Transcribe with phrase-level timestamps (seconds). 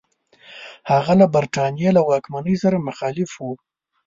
[0.91, 3.53] هغه له برټانیې له واکمنۍ سره مخالف وو.